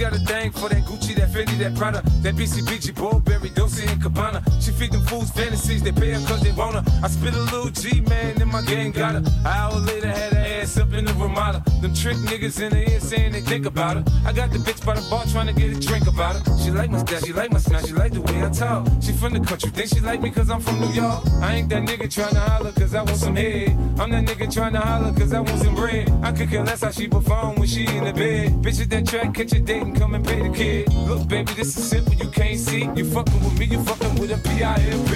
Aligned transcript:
got 0.00 0.14
a 0.14 0.18
thing 0.20 0.49
for 0.60 0.68
that 0.68 0.84
Gucci, 0.84 1.14
that 1.16 1.30
Fendi, 1.30 1.56
that 1.58 1.74
Prada, 1.74 2.02
that 2.22 2.34
BCBG, 2.34 2.94
Burberry, 2.94 3.48
Dolce 3.50 3.86
and 3.86 4.00
Gabbana. 4.00 4.40
She 4.62 4.70
feed 4.72 4.92
them 4.92 5.00
fools 5.02 5.30
fantasies, 5.30 5.82
they 5.82 5.90
pay 5.90 6.10
her 6.10 6.20
cause 6.28 6.42
they 6.42 6.52
want 6.52 6.74
her. 6.74 6.84
I 7.02 7.08
spit 7.08 7.34
a 7.34 7.40
little 7.40 7.70
G, 7.70 8.02
man, 8.02 8.40
and 8.40 8.50
my 8.52 8.62
gang 8.62 8.92
got 8.92 9.12
her. 9.14 9.18
An 9.18 9.46
hour 9.46 9.78
later, 9.80 10.08
had 10.08 10.34
her 10.34 10.60
ass 10.60 10.76
up 10.76 10.92
in 10.92 11.06
the 11.06 11.14
Ramada. 11.14 11.64
Them 11.80 11.94
trick 11.94 12.16
niggas 12.18 12.60
in 12.60 12.70
the 12.70 12.90
ear 12.92 13.00
saying 13.00 13.32
they 13.32 13.40
think 13.40 13.64
about 13.64 13.96
her. 13.96 14.04
I 14.26 14.32
got 14.32 14.50
the 14.50 14.58
bitch 14.58 14.84
by 14.84 14.94
the 14.94 15.08
bar 15.08 15.24
trying 15.32 15.46
to 15.46 15.54
get 15.54 15.74
a 15.74 15.80
drink 15.80 16.06
about 16.06 16.36
her. 16.36 16.58
She 16.58 16.70
like 16.70 16.90
my 16.90 16.98
style, 16.98 17.20
she 17.20 17.32
like 17.32 17.50
my 17.52 17.58
smile, 17.58 17.86
she 17.86 17.94
like 17.94 18.12
the 18.12 18.20
way 18.20 18.42
I 18.42 18.50
talk. 18.50 18.86
She 19.00 19.12
from 19.12 19.32
the 19.32 19.40
country, 19.40 19.70
think 19.70 19.88
she 19.88 20.00
like 20.00 20.20
me 20.20 20.30
cause 20.30 20.50
I'm 20.50 20.60
from 20.60 20.78
New 20.80 20.92
York. 20.92 21.24
I 21.40 21.54
ain't 21.56 21.68
that 21.70 21.82
nigga 21.84 22.12
trying 22.12 22.34
to 22.34 22.40
holler 22.40 22.72
cause 22.72 22.94
I 22.94 23.02
want 23.02 23.16
some 23.16 23.36
head. 23.36 23.70
I'm 23.98 24.10
that 24.10 24.24
nigga 24.26 24.52
trying 24.52 24.74
to 24.74 24.80
holler 24.80 25.12
cause 25.14 25.32
I 25.32 25.40
want 25.40 25.58
some 25.58 25.74
bread. 25.74 26.10
I 26.22 26.32
could 26.32 26.50
care 26.50 26.64
less 26.64 26.82
how 26.82 26.90
she 26.90 27.08
perform 27.08 27.56
when 27.56 27.68
she 27.68 27.86
in 27.86 28.04
the 28.04 28.12
bed. 28.12 28.52
Bitch 28.62 28.80
at 28.82 28.90
that 28.90 29.06
track, 29.06 29.32
catch 29.32 29.52
a 29.52 29.60
date 29.60 29.82
and 29.82 29.96
come 29.96 30.14
and 30.14 30.24
pay 30.24 30.42
the 30.46 30.49
kid. 30.54 30.92
Look, 30.92 31.28
baby, 31.28 31.52
this 31.54 31.76
is 31.76 31.88
simple, 31.88 32.14
you 32.14 32.28
can't 32.28 32.58
see. 32.58 32.88
You 32.94 33.04
fucking 33.04 33.40
with 33.44 33.58
me, 33.58 33.66
you 33.66 33.82
fucking 33.82 34.14
with 34.20 34.30
a 34.32 34.38
P-I-M-P. 34.38 35.12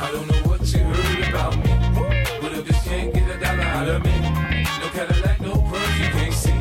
I 0.00 0.10
don't 0.12 0.26
know 0.28 0.48
what 0.48 0.60
you 0.72 0.80
heard 0.80 1.28
about 1.28 1.56
me, 1.56 1.70
but 2.40 2.52
if 2.52 2.64
bitch 2.66 2.84
can't 2.84 3.12
get 3.12 3.28
a 3.28 3.38
dollar 3.38 3.62
out 3.62 3.88
of 3.88 4.04
me, 4.04 4.20
no 4.80 4.88
Cadillac, 4.92 5.40
no 5.40 5.52
pearls, 5.68 5.98
you 6.00 6.08
can't 6.16 6.34
see. 6.34 6.58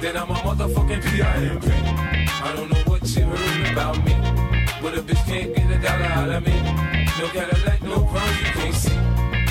Then 0.00 0.16
I'm 0.16 0.30
a 0.30 0.34
motherfucking 0.34 1.02
P-I-M-P. 1.04 1.68
I 1.68 2.52
don't 2.56 2.70
know 2.70 2.82
what 2.90 3.02
you 3.16 3.24
heard 3.24 3.72
about 3.72 3.96
me, 4.04 4.14
but 4.82 4.94
if 4.94 5.04
bitch 5.06 5.24
can't 5.26 5.54
get 5.54 5.70
a 5.70 5.78
dollar 5.78 6.04
out 6.04 6.30
of 6.30 6.46
me, 6.46 6.56
no 7.18 7.26
Cadillac, 7.28 7.82
no 7.82 8.04
pearls, 8.04 8.38
you 8.40 8.52
can't 8.58 8.74
see. 8.74 8.98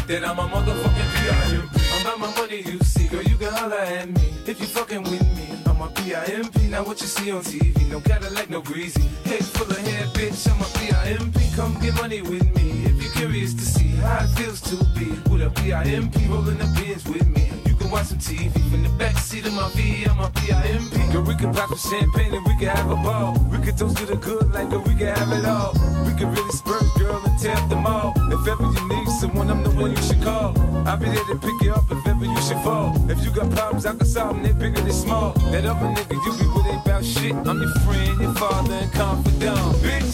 Then 0.07 0.25
I'm 0.25 0.39
a 0.39 0.47
motherfucking 0.47 1.09
P-I-M-P. 1.15 1.79
I'm 1.93 2.01
about 2.01 2.19
my 2.19 2.41
money, 2.41 2.61
you 2.61 2.79
see, 2.79 3.07
girl, 3.07 3.23
you 3.23 3.35
can 3.35 3.53
holler 3.53 3.77
at 3.77 4.09
me 4.09 4.33
if 4.45 4.59
you 4.59 4.67
fucking 4.67 5.03
with 5.03 5.21
me. 5.37 5.38
I'm 5.79 5.87
a 5.87 5.91
P-I-M-P, 5.93 6.67
now 6.67 6.83
what 6.83 6.99
you 6.99 7.07
see 7.07 7.31
on 7.31 7.41
TV, 7.41 7.89
no 7.89 8.01
Cadillac, 8.01 8.49
no 8.49 8.61
greasy. 8.61 9.01
Head 9.23 9.45
full 9.45 9.65
of 9.65 9.77
hair, 9.77 10.07
bitch, 10.07 10.51
I'm 10.51 10.59
a 10.59 10.65
P-I-M-P, 10.77 11.55
come 11.55 11.79
get 11.79 11.95
money 11.95 12.21
with 12.21 12.53
me 12.57 12.83
if 12.83 13.01
you're 13.01 13.13
curious 13.13 13.53
to 13.53 13.61
see 13.61 13.87
how 13.87 14.25
it 14.25 14.27
feels 14.35 14.59
to 14.59 14.75
be 14.99 15.05
with 15.31 15.41
a 15.41 15.49
P-I-M-P, 15.61 16.27
rolling 16.27 16.57
the 16.57 16.65
pins 16.75 17.05
with 17.05 17.25
me. 17.29 17.58
Can 17.89 17.97
watch 17.97 18.07
some 18.07 18.19
TV 18.19 18.53
from 18.69 18.83
the 18.83 18.89
back 18.99 19.17
seat 19.17 19.47
of 19.47 19.53
my 19.53 19.67
V, 19.69 20.05
I'm 20.05 20.19
a 20.19 20.29
P-I-M-P. 20.29 21.11
Girl, 21.11 21.23
we 21.23 21.33
can 21.33 21.51
pop 21.51 21.69
some 21.75 21.99
champagne 21.99 22.35
and 22.35 22.45
we 22.45 22.55
can 22.59 22.67
have 22.67 22.91
a 22.91 22.95
ball. 22.95 23.33
We 23.49 23.57
can 23.57 23.75
toast 23.75 23.97
to 23.97 24.05
the 24.05 24.15
good 24.15 24.53
like 24.53 24.69
girl, 24.69 24.81
we 24.81 24.93
can 24.93 25.15
have 25.15 25.31
it 25.31 25.43
all. 25.43 25.73
We 26.05 26.13
can 26.13 26.29
really 26.31 26.51
spurt, 26.51 26.83
girl, 26.99 27.19
and 27.25 27.39
tap 27.39 27.67
them 27.67 27.87
all. 27.87 28.13
If 28.31 28.47
ever 28.47 28.63
you 28.63 28.87
need 28.89 29.09
someone, 29.09 29.49
I'm 29.49 29.63
the 29.63 29.71
one 29.71 29.89
you 29.89 30.01
should 30.03 30.21
call. 30.21 30.53
I'll 30.87 30.97
be 30.97 31.05
there 31.05 31.23
to 31.33 31.35
pick 31.39 31.59
you 31.63 31.73
up 31.73 31.89
if 31.89 32.05
ever 32.05 32.25
you 32.25 32.41
should 32.43 32.61
fall. 32.61 32.93
If 33.09 33.25
you 33.25 33.31
got 33.31 33.49
problems, 33.49 33.87
I 33.87 33.95
can 33.95 34.05
solve 34.05 34.35
them, 34.35 34.43
they're 34.43 34.53
bigger 34.53 34.81
than 34.81 34.93
small. 34.93 35.31
That 35.49 35.65
other 35.65 35.87
nigga, 35.87 36.13
you 36.13 36.31
be 36.37 36.45
with 36.45 36.67
ain't 36.67 36.85
about 36.85 37.03
shit. 37.03 37.33
I'm 37.33 37.57
your 37.59 37.73
friend, 37.81 38.21
your 38.21 38.35
father, 38.35 38.73
and 38.75 38.91
confidant, 38.93 39.57
bitch. 39.81 40.13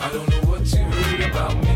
I 0.00 0.08
don't 0.14 0.26
know 0.30 0.50
what 0.50 0.64
you 0.72 0.80
heard 0.80 1.30
about 1.30 1.56
me, 1.62 1.75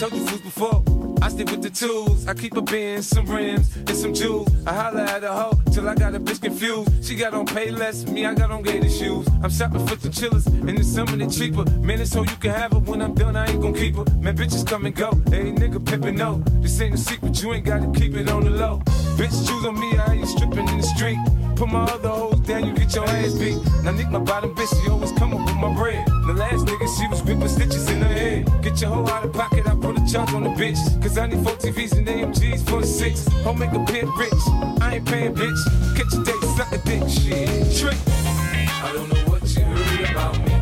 Told 0.00 0.14
you 0.14 0.26
fools 0.26 0.40
before. 0.40 0.82
I 1.20 1.28
stick 1.28 1.50
with 1.50 1.60
the 1.60 1.68
tools. 1.68 2.26
I 2.26 2.32
keep 2.32 2.56
a 2.56 2.62
bin, 2.62 3.02
some 3.02 3.26
rims, 3.26 3.76
and 3.76 3.94
some 3.94 4.14
jewels. 4.14 4.48
I 4.66 4.72
holler 4.72 5.00
at 5.00 5.22
a 5.22 5.30
hoe 5.30 5.60
till 5.72 5.86
I 5.90 5.94
got 5.94 6.14
a 6.14 6.18
bitch 6.18 6.40
confused. 6.40 7.04
She 7.04 7.14
got 7.14 7.34
on 7.34 7.44
pay 7.44 7.70
less, 7.70 8.06
me, 8.06 8.24
I 8.24 8.32
got 8.32 8.50
on 8.50 8.62
gator 8.62 8.88
shoes. 8.88 9.28
I'm 9.42 9.50
shopping 9.50 9.86
for 9.86 9.96
the 9.96 10.08
chillers, 10.08 10.46
and 10.46 10.70
it's 10.70 10.88
something 10.88 11.18
that 11.18 11.30
cheaper. 11.30 11.70
Man, 11.80 12.00
it's 12.00 12.12
so 12.12 12.22
you 12.22 12.36
can 12.36 12.52
have 12.52 12.72
her 12.72 12.78
when 12.78 13.02
I'm 13.02 13.12
done, 13.12 13.36
I 13.36 13.48
ain't 13.50 13.60
gon' 13.60 13.74
keep 13.74 13.96
her. 13.96 14.06
Man, 14.16 14.38
bitches 14.38 14.66
come 14.66 14.86
and 14.86 14.94
go. 14.94 15.10
Hey, 15.28 15.52
nigga, 15.52 15.78
pimpin' 15.78 16.16
no. 16.16 16.42
This 16.62 16.80
ain't 16.80 16.94
a 16.94 16.96
secret, 16.96 17.42
you 17.42 17.52
ain't 17.52 17.66
gotta 17.66 17.92
keep 17.92 18.14
it 18.14 18.30
on 18.30 18.44
the 18.44 18.50
low. 18.50 18.80
Bitch, 19.18 19.46
choose 19.46 19.66
on 19.66 19.78
me, 19.78 19.98
I 19.98 20.14
ain't 20.14 20.28
stripping 20.28 20.66
in 20.66 20.78
the 20.78 20.82
street. 20.82 21.18
Put 21.60 21.68
my 21.68 21.84
other 21.84 22.08
hoes 22.08 22.40
down, 22.40 22.64
you 22.64 22.72
get 22.72 22.94
your 22.94 23.04
ass 23.04 23.34
beat. 23.34 23.58
Now, 23.84 23.90
Nick, 23.90 24.08
my 24.08 24.18
bottom 24.18 24.54
bitch, 24.54 24.82
she 24.82 24.88
always 24.88 25.12
come 25.12 25.34
up 25.34 25.44
with 25.44 25.56
my 25.56 25.70
bread. 25.74 26.06
The 26.26 26.32
last 26.32 26.64
nigga, 26.64 26.88
she 26.98 27.06
was 27.06 27.22
whipping 27.22 27.48
stitches 27.48 27.86
in 27.90 28.00
her 28.00 28.08
head. 28.08 28.62
Get 28.62 28.80
your 28.80 28.88
hoe 28.88 29.06
out 29.06 29.26
of 29.26 29.34
pocket, 29.34 29.66
I 29.66 29.74
put 29.74 29.98
a 29.98 30.06
charge 30.10 30.32
on 30.32 30.44
the 30.44 30.48
bitch. 30.56 30.80
Cause 31.02 31.18
I 31.18 31.26
need 31.26 31.44
four 31.44 31.52
TVs 31.52 31.98
and 31.98 32.08
AMGs 32.08 32.66
for 32.66 32.82
six. 32.82 33.28
Home 33.44 33.58
make 33.58 33.72
a 33.72 33.84
pit 33.84 34.06
rich. 34.16 34.32
I 34.80 34.94
ain't 34.94 35.06
paying, 35.06 35.34
bitch. 35.34 35.60
Catch 35.98 36.14
a 36.14 36.24
date, 36.24 36.42
suck 36.56 36.72
a 36.72 36.78
dick, 36.78 37.06
shit. 37.10 37.76
Trick. 37.76 37.98
I 38.08 38.92
don't 38.94 39.12
know 39.12 39.30
what 39.30 39.44
you 39.54 39.62
heard 39.62 40.10
about 40.12 40.38
me. 40.38 40.56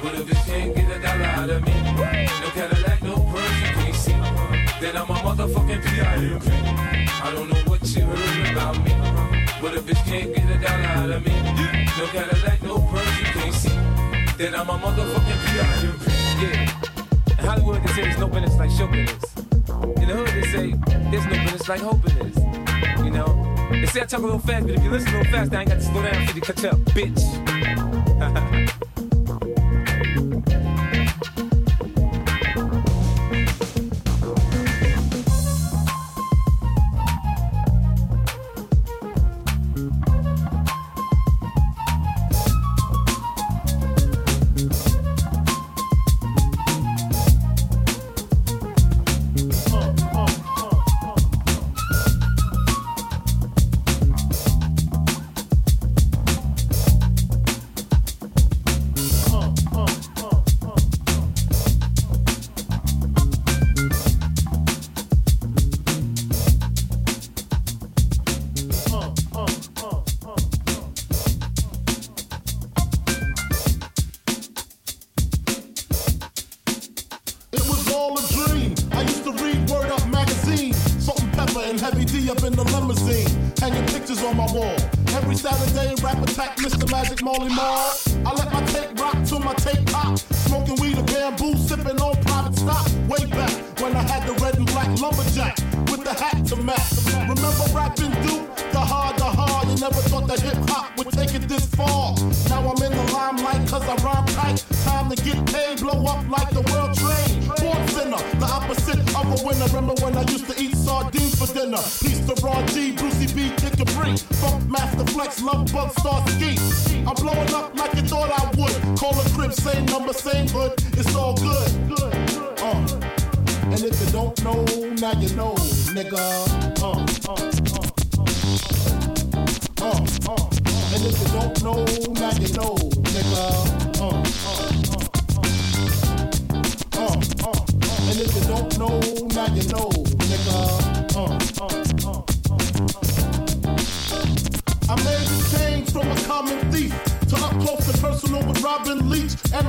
But 0.00 0.14
if 0.14 0.24
bitch 0.24 0.46
can't 0.46 0.74
get 0.74 0.90
a 0.90 1.02
dollar 1.02 1.24
out 1.36 1.50
of 1.50 1.66
me, 1.66 1.74
no 1.92 2.48
Cadillac, 2.54 3.02
no 3.02 3.16
pearls, 3.16 3.60
you 3.60 3.74
can't 3.76 3.94
see. 3.94 4.12
Then 4.80 4.96
I'm 4.96 5.10
a 5.10 5.16
motherfucking 5.20 5.84
P.I.M.P. 5.84 6.50
I 6.50 7.30
don't 7.34 7.50
know 7.50 7.60
what 7.70 7.86
you 7.94 8.04
heard 8.04 8.52
about 8.52 8.82
me. 8.82 9.39
But 9.60 9.74
if 9.74 9.84
bitch 9.84 10.02
can't 10.06 10.34
get 10.34 10.44
a 10.44 10.58
dollar 10.58 10.84
out 10.84 11.10
of 11.10 11.26
me, 11.26 11.32
no 11.98 12.06
Cadillac, 12.06 12.62
no 12.62 12.78
pearls, 12.78 13.18
you 13.18 13.24
can't 13.26 13.54
see. 13.54 13.68
Then 14.38 14.54
I'm 14.54 14.70
a 14.70 14.78
motherfucking 14.78 15.44
P.I.M.P. 15.44 16.10
Yeah. 16.40 16.70
In 17.38 17.44
Hollywood, 17.44 17.82
they 17.82 17.92
say 17.92 18.02
there's 18.02 18.18
no 18.18 18.28
business 18.28 18.56
like 18.56 18.70
show 18.70 18.86
business. 18.86 19.22
In 19.36 20.06
the 20.08 20.14
hood, 20.16 20.28
they 20.28 20.44
say 20.48 20.74
there's 21.10 21.26
no 21.26 21.36
business 21.44 21.68
like 21.68 21.80
hoping 21.80 22.16
is. 22.26 22.36
You 23.04 23.10
know? 23.10 23.36
They 23.70 23.84
say 23.84 24.00
I 24.00 24.06
talk 24.06 24.20
a 24.20 24.22
little 24.22 24.38
fast, 24.38 24.66
but 24.66 24.76
if 24.76 24.82
you 24.82 24.90
listen 24.90 25.12
little 25.12 25.30
fast, 25.30 25.52
I 25.52 25.60
ain't 25.60 25.68
got 25.68 25.74
to 25.74 25.82
slow 25.82 26.02
down 26.02 26.26
for 26.26 26.34
you 26.34 26.40
to 26.40 26.52
catch 26.52 26.64
up, 26.64 26.78
bitch. 26.96 27.20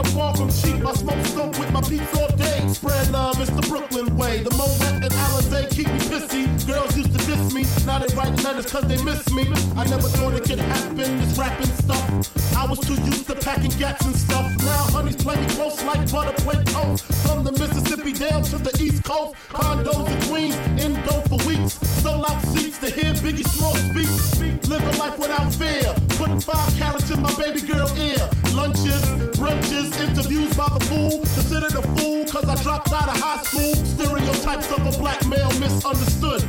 I'm 0.01 0.11
far 0.13 0.35
from 0.35 0.49
cheap. 0.49 0.83
I 0.83 0.93
smoke 0.93 1.23
skunk 1.27 1.59
with 1.59 1.71
my 1.71 1.81
peeps 1.81 2.17
all 2.17 2.27
day. 2.35 2.67
Spread 2.69 3.11
love, 3.11 3.39
it's 3.39 3.51
the 3.51 3.61
Brooklyn 3.61 4.17
way. 4.17 4.41
The 4.41 4.49
Moet 4.57 5.03
and 5.03 5.13
Alizé 5.13 5.69
keep 5.69 5.85
me 5.85 5.99
pissy. 6.09 6.47
Girls 6.65 6.97
used 6.97 7.11
to 7.11 7.19
diss 7.27 7.53
me. 7.53 7.65
Now 7.85 7.99
they 7.99 8.11
write 8.15 8.33
letters 8.43 8.65
cause 8.65 8.87
they 8.87 8.97
miss 9.03 9.31
me. 9.31 9.43
I 9.77 9.85
never 9.85 10.07
thought 10.09 10.33
it 10.33 10.43
could 10.43 10.57
happen, 10.57 10.97
this 10.97 11.37
rapping 11.37 11.67
stuff. 11.67 12.57
I 12.57 12.65
was 12.65 12.79
too 12.79 12.95
used 12.95 13.27
to 13.27 13.35
packing 13.35 13.77
gats 13.77 14.03
and 14.03 14.15
stuff. 14.15 14.51
Now 14.57 14.89
honeys 14.89 15.17
play 15.17 15.39
me 15.39 15.45
close 15.53 15.83
like 15.83 16.11
butter 16.11 16.33
play 16.41 16.63
toast. 16.63 17.10
From 17.31 17.45
the 17.45 17.51
Mississippi 17.53 18.11
down 18.11 18.43
to 18.43 18.57
the 18.57 18.77
East 18.83 19.05
Coast. 19.05 19.35
Condos 19.47 20.05
in 20.11 20.19
Queens, 20.27 20.55
indo 20.83 21.21
for 21.31 21.39
weeks. 21.47 21.79
Sold 22.03 22.25
out 22.29 22.41
seats 22.51 22.77
to 22.79 22.89
hear 22.91 23.13
Biggie 23.23 23.47
Small 23.47 23.73
speak. 23.87 24.67
Living 24.67 24.97
life 24.99 25.17
without 25.17 25.49
fear. 25.53 25.95
Putting 26.19 26.41
five 26.41 26.75
carats 26.77 27.09
in 27.09 27.21
my 27.21 27.33
baby 27.35 27.61
girl 27.61 27.87
ear. 27.97 28.19
Lunches, 28.51 29.01
brunches, 29.39 29.97
interviews 30.05 30.53
by 30.57 30.67
the 30.75 30.83
fool. 30.91 31.21
Considered 31.21 31.73
a 31.73 31.81
fool 31.95 32.25
cause 32.25 32.49
I 32.49 32.61
dropped 32.63 32.91
out 32.91 33.07
of 33.07 33.15
high 33.15 33.41
school. 33.43 33.75
Stereotypes 33.75 34.69
of 34.69 34.85
a 34.93 34.99
black 34.99 35.25
male 35.25 35.53
misunderstood. 35.57 36.43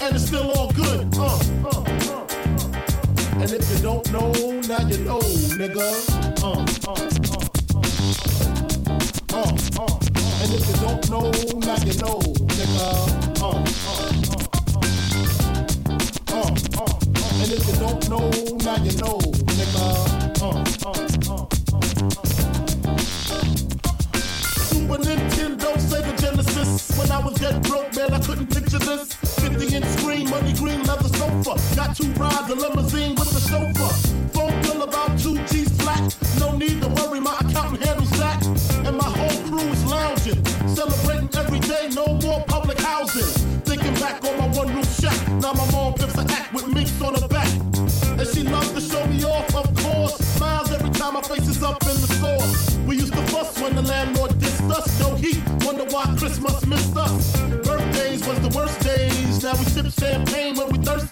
And 0.00 0.14
it's 0.14 0.26
still 0.26 0.52
all 0.52 0.70
good. 0.70 1.12
Uh, 1.18 1.26
uh, 1.26 1.70
uh, 1.74 2.22
uh. 2.22 3.42
And 3.42 3.50
if 3.50 3.68
you 3.72 3.82
don't 3.82 4.06
know, 4.12 4.30
now 4.70 4.86
you 4.86 4.98
know, 5.02 5.18
nigga. 5.58 5.90
Uh, 6.38 6.64
uh, 6.86 6.94
uh, 6.94 7.42
uh, 9.34 9.82
uh, 9.82 9.82
uh. 9.82 10.19
And 10.42 10.54
if 10.54 10.66
you 10.68 10.74
don't 10.80 11.10
know, 11.10 11.30
now 11.60 11.76
you 11.84 11.92
know, 12.00 12.18
nigga. 12.48 12.80
Uh, 12.80 13.44
uh, 13.44 13.60
uh, 13.88 14.10
uh, 16.32 16.40
uh, 16.40 16.48
uh. 16.80 17.40
And 17.40 17.52
if 17.52 17.66
you 17.68 17.76
don't 17.76 18.08
know, 18.08 18.24
now 18.64 18.76
you 18.82 18.92
know, 18.96 19.18
nigga. 19.52 19.84
Uh, 20.40 20.46
uh, 20.46 20.96
uh, 21.30 21.48
Super 24.64 24.98
Nintendo, 25.04 25.70
Sega 25.76 26.12
Genesis. 26.18 26.96
When 26.98 27.10
I 27.10 27.18
was 27.18 27.34
dead 27.34 27.62
broke, 27.64 27.94
man, 27.94 28.14
I 28.14 28.20
couldn't 28.20 28.46
picture 28.46 28.78
this. 28.78 29.12
50 29.14 29.76
inch 29.76 29.84
screen, 29.98 30.30
money 30.30 30.54
green 30.54 30.82
leather 30.84 31.08
sofa. 31.08 31.76
Got 31.76 31.96
two 31.96 32.10
rides, 32.12 32.50
a 32.50 32.54
limousine 32.54 33.14
with 33.14 33.30
the 33.30 33.40
chauffeur. 33.46 33.92
Phone 34.32 34.62
bill 34.62 34.82
about 34.84 35.18
two 35.18 35.36
G's 35.48 35.70
flat. 35.82 36.16
No 36.38 36.56
need 36.56 36.80
to 36.80 36.88
worry, 36.88 37.20
my 37.20 37.36
day, 41.90 41.94
no 41.94 42.14
more 42.26 42.42
public 42.46 42.78
housing. 42.80 43.22
Thinking 43.62 43.94
back 43.94 44.24
on 44.24 44.38
my 44.38 44.46
one 44.56 44.74
roof 44.74 45.00
shack. 45.00 45.28
Now 45.40 45.52
my 45.52 45.70
mom 45.72 45.94
pips 45.94 46.16
a 46.16 46.22
act 46.30 46.52
with 46.52 46.66
minks 46.68 47.00
on 47.02 47.14
her 47.14 47.28
back. 47.28 47.48
And 48.18 48.26
she 48.28 48.42
loves 48.42 48.72
to 48.72 48.80
show 48.80 49.06
me 49.06 49.24
off, 49.24 49.54
of 49.54 49.74
course. 49.76 50.16
Smiles 50.36 50.72
every 50.72 50.90
time 50.90 51.14
my 51.14 51.22
face 51.22 51.48
is 51.48 51.62
up 51.62 51.82
in 51.82 52.00
the 52.00 52.08
store. 52.18 52.86
We 52.86 52.96
used 52.96 53.12
to 53.12 53.22
fuss 53.28 53.60
when 53.60 53.74
the 53.76 53.82
landlord 53.82 54.32
dissed 54.32 54.70
us. 54.70 55.00
No 55.00 55.14
heat, 55.16 55.42
wonder 55.64 55.84
why 55.84 56.04
Christmas 56.18 56.66
missed 56.66 56.96
us. 56.96 57.40
Birthdays 57.64 58.26
was 58.26 58.40
the 58.40 58.52
worst 58.56 58.80
days. 58.80 59.42
Now 59.42 59.52
we 59.52 59.64
sip 59.64 59.86
champagne 59.92 60.56
when 60.56 60.68
we 60.70 60.78
thirsty. 60.78 61.09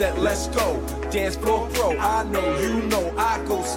Set, 0.00 0.18
let's 0.18 0.46
go. 0.46 0.59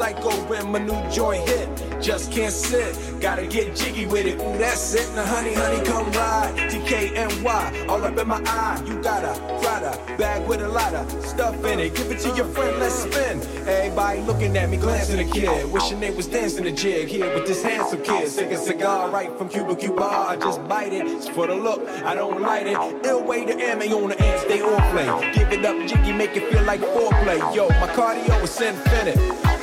Psycho 0.04 0.32
when 0.50 0.70
my 0.70 0.80
new 0.80 1.02
joint 1.10 1.48
hit. 1.48 1.70
Just 2.02 2.34
can't 2.34 2.52
sit, 2.52 2.92
gotta 3.22 3.48
get 3.48 3.74
jiggy 3.74 4.06
with 4.06 4.26
it. 4.26 4.36
Ooh, 4.36 4.58
that's 4.58 4.94
it. 4.96 5.08
Now, 5.16 5.26
honey, 5.26 5.54
honey, 5.54 5.82
come 5.86 6.12
ride. 6.12 6.54
DKNY, 6.72 7.88
all 7.88 8.04
up 8.04 8.18
in 8.18 8.28
my 8.28 8.42
eye. 8.46 8.84
You 8.86 9.02
got 9.02 9.24
a 9.24 9.34
Prada 9.62 9.94
bag 10.18 10.46
with 10.46 10.62
a 10.62 10.68
lot 10.68 10.94
of 10.94 11.06
stuff 11.26 11.56
in 11.64 11.80
it. 11.80 11.96
Give 11.96 12.12
it 12.12 12.20
to 12.20 12.36
your 12.36 12.48
friend, 12.48 12.78
let's 12.80 12.96
spin. 12.96 13.40
Everybody 13.66 14.20
looking 14.24 14.58
at 14.58 14.70
me, 14.70 14.76
glancing 14.76 15.22
a 15.22 15.32
kid. 15.32 15.72
Wishing 15.72 16.02
they 16.02 16.12
was 16.12 16.28
dancing 16.28 16.68
a 16.68 16.72
jig 16.74 17.08
here 17.08 17.34
with 17.34 17.48
this 17.48 17.64
handsome 17.64 18.02
kid. 18.04 18.28
Sick 18.28 18.52
a 18.52 18.58
cigar 18.58 19.10
right 19.10 19.32
from 19.38 19.48
Cuba 19.48 19.74
Cuba. 19.78 20.04
I 20.04 20.36
just 20.36 20.68
bite 20.68 20.92
it. 20.92 21.08
It's 21.08 21.30
for 21.30 21.48
the 21.48 21.56
look, 21.56 21.88
I 22.04 22.14
don't 22.14 22.42
light 22.42 22.68
it. 22.68 22.78
Ill 23.06 23.24
way 23.24 23.46
to 23.46 23.54
ammo 23.54 24.04
on 24.04 24.10
the 24.10 24.22
amp, 24.22 24.40
stay 24.42 24.62
on 24.62 24.82
play. 24.92 25.32
Give 25.32 25.50
it 25.54 25.64
up, 25.64 25.78
jiggy, 25.88 26.12
make 26.12 26.36
it 26.36 26.52
feel 26.52 26.64
like 26.64 26.82
foreplay. 26.82 27.40
Yo, 27.56 27.70
my 27.70 27.88
cardio 27.96 28.44
is 28.44 28.60
infinite. 28.60 29.63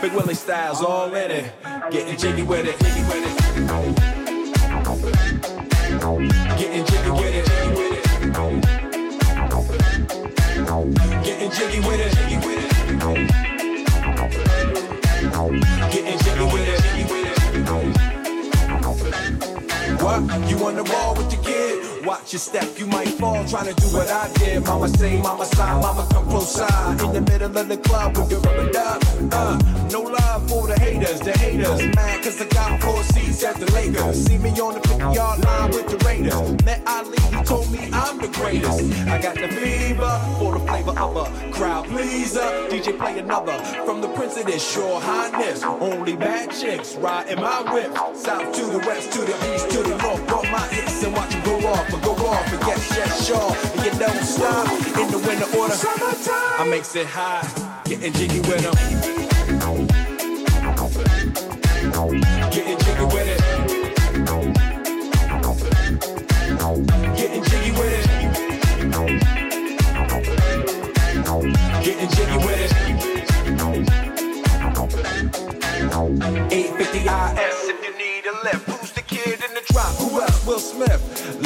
Big 0.00 0.12
Willie 0.14 0.34
styles 0.34 0.82
all 0.82 1.14
in 1.14 1.30
it. 1.30 1.52
Getting 1.90 2.16
jiggy 2.16 2.42
with 2.42 2.66
it. 2.66 2.78
Jiggy 2.80 3.02
with 3.04 3.24
it. 3.26 3.36
Getting 6.58 6.84
jiggy 6.84 7.10
with 7.10 7.34
it. 7.34 7.46
Jiggy 7.46 7.70
with 7.76 7.92
it. 7.92 8.04
Getting 11.24 11.50
jiggy 11.52 11.80
with 11.80 12.00
it. 12.00 12.12
Jiggy 12.16 12.36
with 12.46 12.58
it. 12.58 12.70
Getting 15.92 16.18
jiggy 16.18 16.44
with 16.52 16.68
it. 16.68 16.80
Jiggy 16.82 17.04
with 17.12 17.26
it. 17.26 17.32
What? 20.02 20.20
You 20.48 20.56
on 20.66 20.74
the 20.76 20.82
wall 20.84 21.14
with 21.14 21.30
the 21.30 21.36
kid? 21.36 21.81
Watch 22.04 22.32
your 22.32 22.40
step, 22.40 22.66
you 22.78 22.86
might 22.86 23.06
fall 23.10 23.44
trying 23.46 23.72
to 23.72 23.80
do 23.80 23.86
what 23.94 24.08
I 24.10 24.28
did. 24.34 24.64
Mama 24.64 24.88
say, 24.88 25.22
mama 25.22 25.44
sign, 25.44 25.80
mama 25.80 26.04
come 26.10 26.26
close 26.26 26.52
side. 26.52 27.00
In 27.00 27.12
the 27.12 27.20
middle 27.20 27.56
of 27.56 27.68
the 27.68 27.76
club 27.76 28.16
with 28.16 28.28
your 28.28 28.40
rubber 28.40 28.72
duck. 28.72 29.00
Uh, 29.30 29.86
no 29.92 30.00
love 30.00 30.48
for 30.48 30.66
the 30.66 30.78
haters, 30.80 31.20
the 31.20 31.30
haters. 31.38 31.80
Mad 31.94 32.24
cause 32.24 32.40
I 32.40 32.46
got 32.46 32.82
four 32.82 33.04
seats 33.04 33.44
at 33.44 33.54
the 33.54 33.70
Lakers. 33.70 34.24
See 34.26 34.36
me 34.36 34.50
on 34.60 34.74
the 34.74 34.80
50 34.88 34.98
yard 35.14 35.44
line 35.44 35.70
with 35.70 35.86
the 35.86 36.04
Raiders. 36.04 36.64
Met 36.64 36.82
Ali, 36.88 37.18
he 37.20 37.44
told 37.44 37.70
me 37.70 37.88
I'm 37.92 38.18
the 38.18 38.28
greatest. 38.28 38.92
I 39.06 39.22
got 39.22 39.36
the 39.36 39.46
fever 39.46 40.20
for 40.40 40.58
the 40.58 40.66
flavor 40.66 40.98
of 40.98 41.16
a 41.16 41.52
crowd 41.52 41.86
pleaser. 41.86 42.40
DJ 42.68 42.98
play 42.98 43.20
another 43.20 43.56
from 43.86 44.00
the 44.00 44.08
Prince 44.08 44.36
of 44.38 44.46
this 44.46 44.72
Shore 44.72 45.00
Highness. 45.00 45.62
Only 45.62 46.16
bad 46.16 46.50
chicks 46.50 46.96
riding 46.96 47.40
my 47.40 47.62
whip. 47.72 47.96
South 48.16 48.52
to 48.56 48.64
the 48.64 48.78
west, 48.78 49.12
to 49.12 49.20
the 49.20 49.54
east, 49.54 49.70
to 49.70 49.82
the 49.84 49.96
north. 49.98 50.26
Brought 50.26 50.50
my 50.50 50.66
hits 50.66 51.04
and 51.04 51.12
watch 51.14 51.30
them 51.30 51.42
go 51.44 51.51
off, 51.72 51.90
but 51.90 52.02
go 52.02 52.12
off 52.26 52.52
and 52.52 52.60
get 52.60 52.78
yes, 52.78 53.26
sure. 53.26 53.56
And 53.74 53.84
you 53.84 53.92
don't 53.98 54.24
stop 54.24 54.68
in 54.98 55.10
the 55.10 55.18
winter 55.18 55.48
order. 55.58 55.74
Summertime. 55.74 56.60
I 56.60 56.64
makes 56.68 56.94
it 56.94 57.06
hot, 57.06 57.44
getting 57.84 58.12
jiggy 58.12 58.40
with 58.40 58.62
them. 58.62 58.74
Getting 62.50 62.78
jiggy 62.78 63.04
with 63.14 63.28
it. 63.32 63.40
Getting 67.16 67.42
jiggy 67.44 67.72
with 67.72 67.92
it. 67.98 68.06
Getting 71.84 72.10
jiggy 72.10 72.38
with 72.46 72.60
it. 72.60 72.72
850 76.52 76.98
IS 76.98 77.58
if 77.68 77.78
you 77.84 77.92
need 77.96 78.26
a 78.26 78.32
lift. 78.44 78.68
Who's 78.68 78.92
the 78.92 79.02
kid 79.02 79.42
in 79.42 79.54
the 79.54 79.62
drop? 79.72 79.94
Who 79.96 80.20
else? 80.20 80.46
Will 80.46 80.58
Smith. 80.58 81.00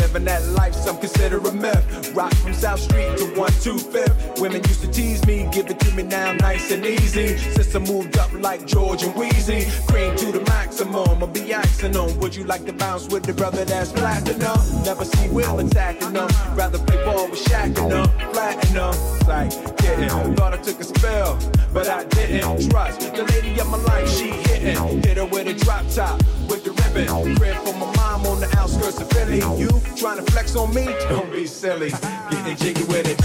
Living 0.06 0.24
that 0.26 0.40
life, 0.50 0.72
some 0.72 0.96
consider 0.98 1.38
a 1.38 1.52
myth. 1.52 2.14
Rock 2.14 2.32
from 2.34 2.54
South 2.54 2.78
Street 2.78 3.18
to 3.18 3.24
125th. 3.34 4.40
Women 4.40 4.62
used 4.62 4.80
to 4.82 4.86
tease 4.92 5.26
me, 5.26 5.48
give 5.50 5.68
it 5.68 5.80
to 5.80 5.92
me 5.96 6.04
now 6.04 6.32
nice 6.34 6.70
and 6.70 6.86
easy. 6.86 7.36
Since 7.36 7.74
I 7.74 7.80
moved 7.80 8.16
up 8.16 8.32
like 8.34 8.64
George 8.68 9.02
and 9.02 9.12
Weezy. 9.14 9.66
Cream 9.88 10.14
to 10.14 10.30
the 10.30 10.44
maximum, 10.44 11.20
I'll 11.20 11.26
be 11.26 11.52
axing 11.52 11.90
them. 11.90 12.16
Would 12.20 12.36
you 12.36 12.44
like 12.44 12.64
to 12.66 12.72
bounce 12.72 13.08
with 13.08 13.24
the 13.24 13.32
brother 13.32 13.64
that's 13.64 13.90
platinum? 13.90 14.84
Never 14.84 15.04
see 15.04 15.28
Will 15.30 15.58
attacking 15.58 16.12
them. 16.12 16.28
Rather 16.54 16.78
play 16.78 17.04
ball 17.04 17.28
with 17.28 17.40
Shaq 17.40 17.76
and 17.76 17.90
them, 17.90 18.08
flatten 18.32 18.74
them. 18.74 18.94
Like, 19.26 19.50
getting. 19.78 20.36
Thought 20.36 20.54
I 20.54 20.58
took 20.58 20.78
a 20.78 20.84
spell, 20.84 21.36
but 21.74 21.88
I 21.88 22.04
didn't. 22.04 22.70
Trust 22.70 23.00
the 23.12 23.24
lady 23.24 23.58
of 23.58 23.68
my 23.68 23.78
life, 23.78 24.08
she 24.08 24.28
hitting. 24.28 25.02
Hit 25.02 25.16
her 25.16 25.26
with 25.26 25.48
a 25.48 25.54
drop 25.54 25.84
top, 25.90 26.22
with 26.48 26.62
the 26.62 26.70
ribbon. 26.70 27.34
Crib 27.34 27.56
for 27.56 27.74
my 27.74 27.92
mom 27.96 28.24
on 28.26 28.38
the 28.38 28.56
outskirts 28.56 29.00
of 29.00 29.10
Philly. 29.10 29.38
You 29.58 29.68
trying 29.96 30.22
to 30.22 30.30
flex 30.30 30.54
on 30.56 30.74
me? 30.74 30.84
Don't 31.08 31.32
be 31.32 31.46
silly. 31.46 31.90
Getting 32.30 32.56
jiggy 32.56 32.84
with 32.84 33.06
it. 33.06 33.18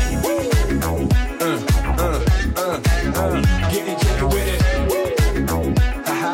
Uh, 0.82 0.98
uh, 1.98 2.26
uh, 2.56 2.82
uh. 3.16 3.42
Getting 3.72 4.00
jiggy 4.00 4.26
with 4.26 4.48
it. 4.48 4.62
Ha 6.08 6.14
ha 6.16 6.32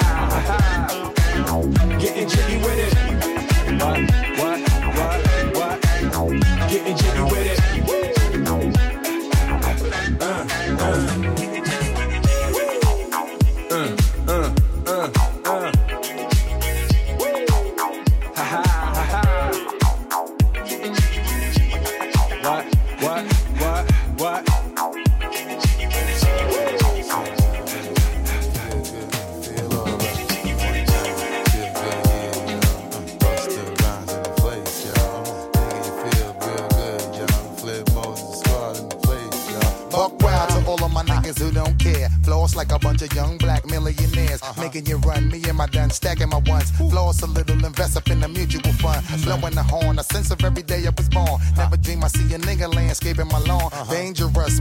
ha. 0.47 1.61
Getting 1.99 2.29
jiggy 2.29 2.57
with 2.57 2.77
it. 2.77 2.93
What? 3.81 3.99
What? 4.39 4.66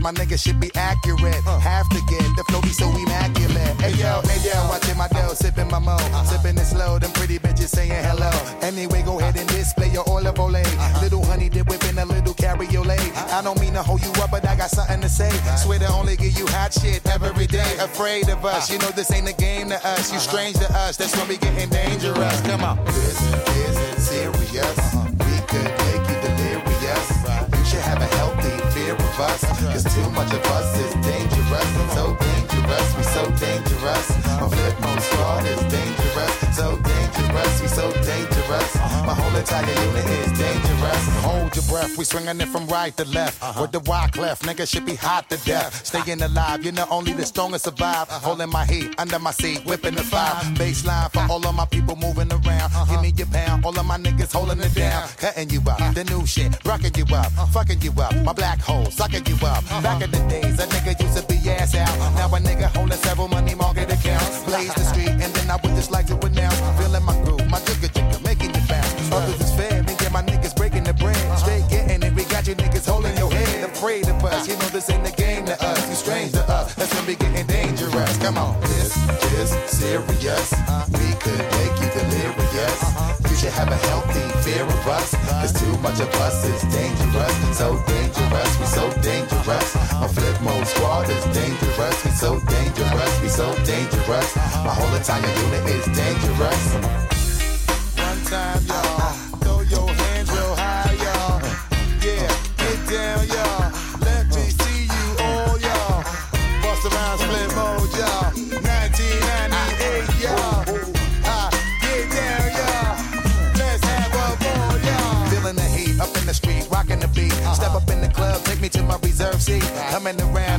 My 0.07 0.13
nigga 0.13 0.41
should 0.41 0.57
be 0.57 0.71
accurate. 0.75 1.43
Have 1.59 1.89
to 1.89 1.99
get 2.07 2.23
the 2.37 2.43
flow 2.47 2.61
be 2.61 2.69
so 2.69 2.87
immaculate. 2.95 3.75
Hey 3.81 3.91
yo, 3.99 4.21
hey 4.23 4.39
yo, 4.39 4.55
watching 4.69 4.97
my 4.97 5.09
dough, 5.09 5.33
sipping 5.33 5.69
my 5.69 5.79
mo. 5.79 5.95
Uh-huh. 5.95 6.23
Sipping 6.23 6.57
it 6.57 6.63
slow, 6.63 6.97
them 6.97 7.11
pretty 7.11 7.39
bitches 7.39 7.75
saying 7.75 7.91
hello. 7.91 8.27
Uh-huh. 8.27 8.67
Anyway, 8.67 9.01
go 9.01 9.19
ahead 9.19 9.35
and 9.35 9.49
uh-huh. 9.49 9.59
display 9.59 9.89
your 9.89 10.07
olive 10.07 10.39
ole. 10.39 10.63
Little 11.01 11.25
honey 11.25 11.49
dip 11.49 11.67
whipping 11.67 11.97
a 11.97 12.05
little 12.05 12.33
cabriolet. 12.33 13.03
I 13.33 13.41
don't 13.43 13.59
mean 13.59 13.73
to 13.73 13.83
hold 13.83 14.01
you 14.01 14.11
up, 14.23 14.31
but 14.31 14.47
I 14.47 14.55
got 14.55 14.69
something 14.69 15.01
to 15.01 15.09
say. 15.09 15.29
Swear 15.57 15.79
to 15.79 15.91
only 15.91 16.15
give 16.15 16.39
you 16.39 16.47
hot 16.47 16.71
shit 16.71 17.05
every 17.09 17.47
day. 17.47 17.75
Afraid 17.81 18.29
of 18.29 18.45
us, 18.45 18.71
you 18.71 18.79
know 18.79 18.91
this 18.91 19.11
ain't 19.11 19.27
a 19.27 19.33
game 19.33 19.67
to 19.69 19.79
us. 19.85 20.13
You 20.13 20.19
strange 20.19 20.55
to 20.59 20.71
us, 20.71 20.95
that's 20.95 21.17
when 21.17 21.27
we 21.27 21.35
getting 21.35 21.69
dangerous. 21.69 22.41
Come 22.47 22.63
on. 22.63 22.77
This 22.85 23.19
is 23.19 24.07
serious. 24.07 24.86
Us. 29.19 29.41
Cause 29.41 29.83
too 29.83 30.09
much 30.11 30.31
of 30.33 30.45
us 30.45 30.79
is 30.79 30.93
dangerous. 31.05 31.69
So 31.93 32.15
dangerous, 32.15 32.97
we 32.97 33.03
so 33.03 33.23
dangerous. 33.31 34.07
My 34.39 34.49
flip 34.49 34.79
mode 34.81 35.01
squad 35.01 35.45
is 35.45 35.61
dangerous. 35.71 36.55
So 36.55 36.76
Entire 39.37 39.85
unit 39.85 40.05
is 40.05 40.31
dangerous. 40.39 41.03
Hold 41.21 41.55
your 41.55 41.65
breath, 41.65 41.95
we 41.95 42.03
swinging 42.03 42.41
it 42.41 42.47
from 42.47 42.65
right 42.67 42.95
to 42.97 43.05
left. 43.05 43.41
Uh-huh. 43.43 43.61
With 43.61 43.71
the 43.71 43.79
rock 43.81 44.17
left, 44.17 44.41
nigga 44.43 44.67
should 44.67 44.85
be 44.85 44.95
hot 44.95 45.29
to 45.29 45.37
death. 45.45 45.85
Staying 45.85 46.21
alive, 46.23 46.65
you 46.65 46.71
know 46.71 46.87
only 46.89 47.13
the 47.13 47.25
strongest 47.25 47.65
survive. 47.65 48.09
Uh-huh. 48.09 48.19
Holding 48.19 48.49
my 48.49 48.65
heat 48.65 48.95
under 48.97 49.19
my 49.19 49.31
seat, 49.31 49.63
whipping 49.65 49.93
the 49.93 50.03
fire. 50.03 50.33
Baseline 50.55 51.11
for 51.11 51.31
all 51.31 51.45
of 51.45 51.53
my 51.53 51.65
people 51.65 51.95
moving 51.95 52.31
around. 52.31 52.71
Uh-huh. 52.73 52.91
Give 52.91 53.01
me 53.01 53.13
your 53.15 53.27
pound, 53.27 53.63
all 53.63 53.77
of 53.77 53.85
my 53.85 53.97
niggas 53.97 54.33
holding 54.33 54.59
it 54.59 54.73
down. 54.73 55.07
Cutting 55.17 55.49
you 55.51 55.61
up, 55.69 55.93
the 55.93 56.03
new 56.05 56.25
shit, 56.25 56.57
rocking 56.65 56.95
you 56.95 57.05
up, 57.15 57.31
fucking 57.53 57.81
you 57.81 57.91
up. 58.01 58.15
My 58.23 58.33
black 58.33 58.59
hole, 58.59 58.89
sucking 58.89 59.27
you 59.27 59.35
up. 59.45 59.63
Back 59.83 60.01
in 60.01 60.09
the 60.09 60.19
days, 60.29 60.57
a 60.59 60.65
nigga 60.65 60.99
used 60.99 61.15
to 61.17 61.23
be 61.27 61.37
ass 61.49 61.75
out. 61.75 61.95
Now 62.15 62.27
a 62.27 62.39
nigga 62.39 62.75
holding 62.75 62.97
several 62.97 63.27
money 63.27 63.53
market 63.53 63.91
accounts. 63.91 64.43
Blaze 64.45 64.73
the 64.73 64.81
street, 64.81 65.09
and 65.09 65.31
then 65.33 65.51
I 65.51 65.57
would 65.57 65.75
just 65.75 65.91
like 65.91 66.07
to 66.07 66.15
this 74.77 74.91
ain't 74.91 75.07
a 75.07 75.15
game 75.15 75.43
to 75.43 75.55
us. 75.65 75.89
You 75.89 75.95
strange 75.95 76.31
to 76.33 76.43
us, 76.53 76.75
that's 76.75 76.93
when 76.93 77.07
we 77.07 77.15
getting 77.15 77.47
dangerous. 77.47 78.17
Come 78.17 78.37
on, 78.37 78.61
this 78.61 78.93
is 79.33 79.49
serious. 79.65 80.53
Uh, 80.53 80.85
we 80.93 81.09
could 81.17 81.45
make 81.57 81.73
you 81.81 81.89
delirious. 81.97 82.79
You 83.27 83.35
should 83.39 83.55
have 83.57 83.69
a 83.69 83.79
healthy 83.89 84.25
fear 84.45 84.61
of 84.61 84.87
us. 84.87 85.15
Cause 85.41 85.53
too 85.53 85.75
much 85.81 85.99
of 85.99 86.13
us 86.21 86.45
is 86.45 86.61
dangerous. 86.69 87.35
So 87.57 87.81
dangerous, 87.89 88.51
we 88.59 88.65
so 88.67 88.85
dangerous. 89.01 89.67
My 90.01 90.07
flip 90.15 90.37
mode 90.41 90.67
squad 90.67 91.09
is 91.09 91.25
dangerous. 91.33 91.97
We 92.05 92.11
so 92.11 92.39
dangerous, 92.41 93.21
we 93.21 93.29
so 93.29 93.47
dangerous. 93.65 94.35
My 94.67 94.73
whole 94.77 94.93
entire 94.93 95.33
unit 95.45 95.65
is 95.73 95.85
dangerous. 95.97 96.63
One 97.97 98.21
time. 98.25 98.86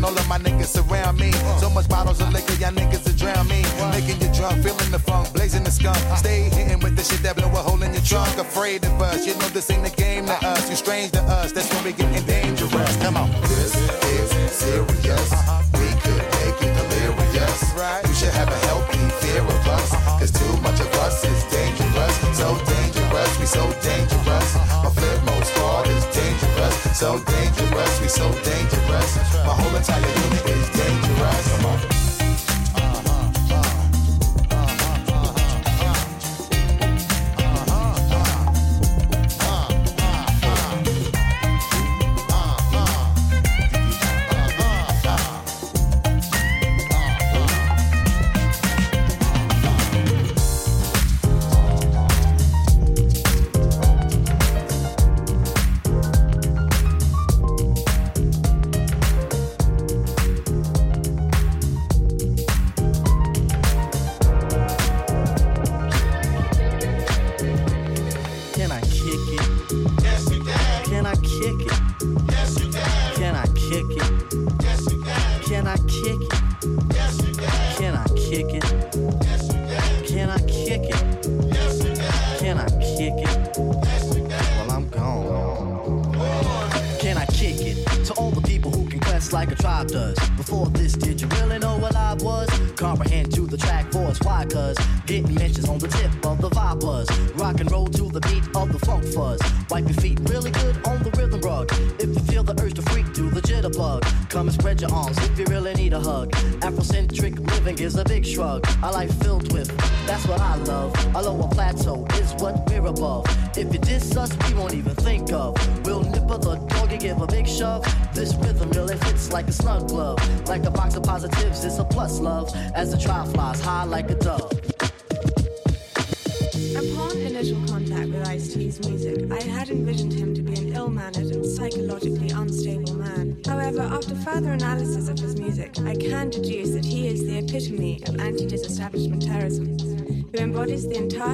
All 0.08 0.16
of 0.18 0.26
my 0.28 0.38
niggas 0.38 0.72
surround 0.76 1.20
me. 1.20 1.30
So 1.60 1.68
much 1.68 1.88
bottles 1.88 2.20
of 2.20 2.32
liquor, 2.32 2.54
y'all 2.54 2.72
niggas 2.72 3.04
will 3.04 3.16
drown 3.22 3.46
me. 3.46 3.60
Making 3.92 4.20
you 4.22 4.30
drunk, 4.32 4.62
feeling 4.64 4.90
the 4.90 4.98
funk, 4.98 5.32
blazing 5.34 5.64
the 5.64 5.70
skunk. 5.70 5.98
Stay 6.16 6.48
hitting 6.48 6.80
with 6.80 6.96
the 6.96 7.04
shit 7.04 7.22
that 7.22 7.36
blow 7.36 7.50
a 7.52 7.60
hole 7.68 7.82
in 7.82 7.92
your 7.92 8.02
trunk. 8.02 8.32
Afraid 8.38 8.84
of 8.84 9.00
us, 9.02 9.26
you 9.26 9.34
know 9.34 9.48
this 9.56 9.70
ain't 9.70 9.86
a 9.86 9.94
game 9.94 10.24
to 10.26 10.36
us. 10.52 10.70
You 10.70 10.76
strange 10.76 11.12
to 11.12 11.22
us, 11.38 11.52
that's 11.52 11.68
when 11.74 11.84
we 11.84 11.92
getting 11.92 12.24
dangerous. 12.24 12.96
Come 13.02 13.16
on. 13.16 13.30
This 13.42 13.74
is 13.76 14.52
serious. 14.64 15.28
We 15.76 15.88
could 16.02 16.24
make 16.40 16.56
you 16.62 16.70
delirious. 16.78 17.60
You 18.08 18.14
should 18.14 18.34
have 18.40 18.48
a 18.48 18.60
healthy 18.68 19.04
fear 19.20 19.42
of 19.42 19.68
us. 19.76 19.92
Uh-huh. 19.92 20.18
Cause 20.20 20.32
too 20.32 20.54
much 20.64 20.80
of 20.80 20.90
us 21.04 21.22
is 21.24 21.44
dangerous. 21.52 22.14
So 22.40 22.48
dangerous, 22.64 23.32
we 23.40 23.46
so 23.46 23.64
dangerous. 23.84 24.56
Uh-huh. 24.56 24.84
My 24.84 24.90
flip 24.90 25.20
mode 25.24 25.44
squad 25.44 25.88
So 26.98 27.16
dangerous, 27.30 28.00
we 28.00 28.08
so 28.08 28.26
dangerous. 28.42 29.14
My 29.46 29.54
whole 29.54 29.67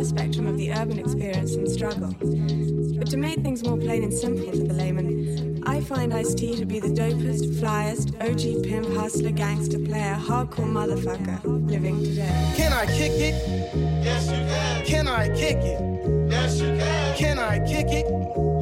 embodies 0.04 0.08
spectrum 0.08 0.46
of 0.46 0.56
the 0.56 0.72
urban 0.72 0.98
experience 0.98 1.54
and 1.54 1.68
struggle. 1.70 2.14
But 2.98 3.10
to 3.10 3.16
make 3.16 3.40
things 3.42 3.64
more 3.64 3.76
plain 3.76 4.02
and 4.04 4.12
simple 4.12 4.50
for 4.50 4.56
the 4.56 4.74
layman, 4.74 5.62
I 5.66 5.80
find 5.80 6.12
Ice 6.12 6.34
T 6.34 6.56
to 6.56 6.66
be 6.66 6.80
the 6.80 6.88
dopest, 6.88 7.60
flyest, 7.60 8.14
OG 8.20 8.64
pimp, 8.64 8.86
hustler, 8.96 9.30
gangster, 9.30 9.78
player, 9.78 10.16
hardcore 10.18 10.70
motherfucker 10.70 11.42
living 11.68 12.02
today. 12.04 12.52
Can 12.56 12.72
I 12.72 12.86
kick 12.86 13.12
it? 13.12 13.34
Yes, 14.04 14.26
you 14.26 14.32
can. 14.32 14.84
Can 14.84 15.08
I 15.08 15.28
kick 15.28 15.56
it? 15.58 16.30
Yes, 16.30 16.60
you 16.60 16.76
can. 16.76 17.16
Can 17.16 17.38
I 17.38 17.58
kick 17.66 17.86
it? 17.90 18.06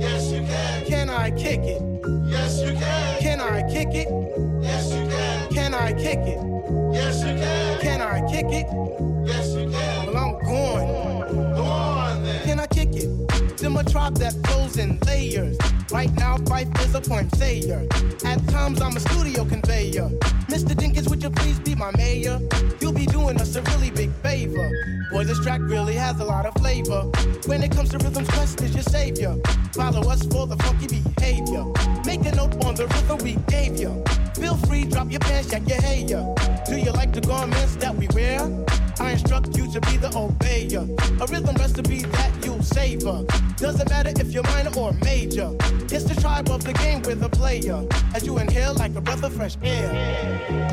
Yes, 0.00 0.32
you 0.32 0.40
can. 0.42 0.86
Can 0.86 1.10
I 1.10 1.30
kick 1.30 1.60
it? 1.60 1.82
Yes, 2.26 2.60
you 2.62 2.72
can. 2.72 3.20
Can 3.20 3.40
I 3.40 3.62
kick 3.70 3.88
it? 3.92 4.08
Yes, 4.62 4.92
you 4.92 5.06
can. 5.08 5.52
Can 5.52 5.74
I 5.74 5.92
kick 5.92 6.18
it? 6.18 6.41
Really 25.72 25.94
has 25.94 26.20
a 26.20 26.24
lot 26.24 26.44
of 26.44 26.52
flavor. 26.60 27.00
When 27.46 27.62
it 27.62 27.72
comes 27.72 27.88
to 27.90 27.98
rhythms, 27.98 28.28
Quest 28.28 28.60
is 28.60 28.74
your 28.74 28.82
savior. 28.82 29.34
Follow 29.72 30.02
us 30.10 30.22
for 30.26 30.46
the 30.46 30.56
funky 30.58 30.86
behavior. 30.86 31.64
Make 32.04 32.26
a 32.26 32.34
note 32.36 32.62
on 32.66 32.74
the 32.74 32.86
rhythm 32.88 33.18
we 33.24 33.36
gave 33.48 33.80
you. 33.80 34.04
Feel 34.34 34.56
free, 34.66 34.84
drop 34.84 35.10
your 35.10 35.20
pants, 35.20 35.50
check 35.50 35.66
your 35.66 35.80
hair. 35.80 36.34
Do 36.66 36.76
you 36.76 36.92
like 36.92 37.12
the 37.12 37.22
garments 37.22 37.76
that 37.76 37.94
we 37.96 38.06
wear? 38.08 38.40
I 39.00 39.12
instruct 39.12 39.56
you 39.56 39.64
to 39.72 39.80
be 39.80 39.96
the 39.96 40.10
obeyer. 40.10 40.84
A 41.22 41.26
rhythm 41.32 41.56
recipe 41.56 42.02
that 42.02 42.32
you'll 42.44 42.62
savor. 42.62 43.24
Doesn't 43.56 43.88
matter 43.88 44.12
if 44.14 44.30
you're 44.30 44.48
minor 44.54 44.72
or 44.76 44.92
major. 45.04 45.56
It's 45.94 46.04
the 46.04 46.20
tribe 46.20 46.50
of 46.50 46.64
the 46.64 46.74
game 46.74 47.00
with 47.02 47.22
a 47.22 47.30
player. 47.30 47.82
As 48.14 48.26
you 48.26 48.36
inhale 48.38 48.74
like 48.74 48.94
a 48.94 49.00
breath 49.00 49.22
of 49.22 49.32
fresh 49.32 49.56
air. 49.62 50.71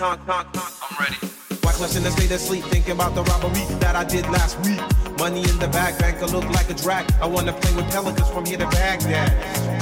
Con, 0.00 0.16
con, 0.24 0.44
con. 0.52 0.62
I'm 0.80 0.96
ready. 0.98 1.16
Why 1.62 1.72
question 1.72 2.02
the 2.02 2.10
state 2.10 2.32
of 2.32 2.40
sleep, 2.40 2.64
thinking 2.64 2.92
about 2.92 3.14
the 3.14 3.22
robbery 3.24 3.64
that 3.80 3.94
I 3.94 4.04
did 4.04 4.24
last 4.30 4.56
week. 4.64 4.80
Money 5.18 5.40
in 5.40 5.58
the 5.58 5.68
bag, 5.68 5.98
banker 5.98 6.26
look 6.26 6.48
like 6.56 6.70
a 6.70 6.74
drag. 6.74 7.04
I 7.20 7.26
wanna 7.26 7.52
play 7.52 7.72
with 7.76 7.90
pelicans 7.92 8.30
from 8.30 8.46
here 8.46 8.56
to 8.56 8.66
Baghdad. 8.68 9.30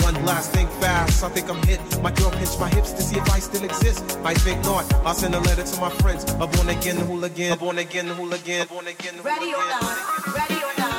One 0.03 0.17
last 0.25 0.51
think 0.51 0.69
fast. 0.83 1.23
I 1.23 1.29
think 1.29 1.49
I'm 1.49 1.63
hit. 1.63 1.81
My 2.03 2.11
girl 2.11 2.33
pinched 2.33 2.59
my 2.59 2.69
hips 2.69 2.93
to 2.95 3.03
see 3.03 3.17
if 3.17 3.31
I 3.31 3.39
still 3.39 3.63
exist. 3.63 4.19
I 4.25 4.35
think 4.35 4.61
not. 4.65 4.93
I'll 5.07 5.15
send 5.15 5.37
a 5.37 5.41
letter 5.41 5.63
to 5.63 5.81
my 5.81 5.91
friends. 6.03 6.25
A 6.25 6.47
born 6.49 6.69
again 6.69 6.97
hooligan. 6.97 7.53
A 7.53 7.57
born 7.57 7.79
again 7.79 8.09
hooligan. 8.09 8.63
A 8.63 8.67
born 8.67 8.89
again 8.89 9.19
hooligan. 9.19 9.23
Ready 9.23 9.55
or 9.55 9.67
not, 9.75 10.35
ready 10.35 10.59
or 10.69 10.75
not, 10.83 10.98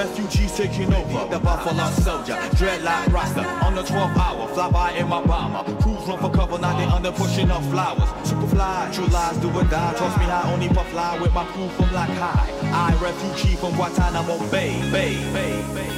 refugees 0.00 0.56
taking 0.56 0.92
over. 0.92 1.28
The 1.30 1.38
Buffalo 1.38 1.86
Soldier, 2.06 2.36
dreadlock 2.58 3.12
roster. 3.12 3.46
On 3.66 3.74
the 3.74 3.82
12th 3.82 4.16
hour, 4.16 4.48
fly 4.48 4.70
by 4.70 4.92
in 4.92 5.08
my 5.08 5.22
bomber. 5.22 5.62
Crews 5.82 6.06
run 6.08 6.18
for 6.18 6.30
cover, 6.30 6.58
now 6.58 6.76
they 6.78 6.84
under 6.84 7.12
pushing 7.12 7.50
up 7.50 7.62
flowers. 7.64 8.10
Superfly, 8.28 8.94
true 8.94 9.06
lies 9.06 9.36
do 9.38 9.48
or 9.50 9.64
die. 9.64 9.94
Trust 9.96 10.18
me, 10.18 10.24
I 10.24 10.52
only 10.52 10.68
puff 10.68 10.88
fly 10.90 11.18
with 11.20 11.32
my 11.34 11.44
crew 11.52 11.68
from 11.76 11.92
like 11.92 12.14
high. 12.24 12.48
I 12.72 12.88
refugee 13.02 13.56
from 13.56 13.72
Guantanamo 13.74 14.38
Bay, 14.50 14.72
Bay, 14.90 15.14
Bay, 15.34 15.54
Bay. 15.74 15.90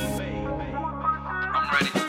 I'm 1.54 1.72
ready. 1.74 1.90
Ready 1.90 2.01